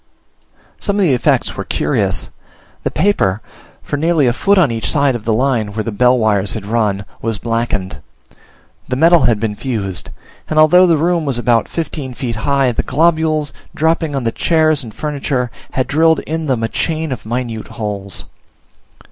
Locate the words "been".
9.39-9.55